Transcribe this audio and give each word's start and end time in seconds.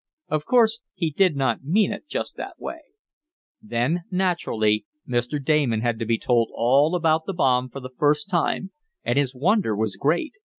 Of 0.29 0.45
course 0.45 0.81
he 0.95 1.11
did 1.11 1.35
not 1.35 1.63
mean 1.63 1.93
it 1.93 2.07
just 2.09 2.35
that 2.35 2.59
way. 2.59 2.79
Then, 3.61 4.05
naturally, 4.09 4.87
Mr. 5.07 5.37
Damon 5.39 5.81
had 5.81 5.99
to 5.99 6.07
be 6.07 6.17
told 6.17 6.49
all 6.55 6.95
about 6.95 7.25
the 7.27 7.33
bomb 7.35 7.69
for 7.69 7.81
the 7.81 7.93
first 7.99 8.27
time, 8.27 8.71
and 9.03 9.15
his 9.19 9.35
wonder 9.35 9.75
was 9.75 9.97
great. 9.97 10.33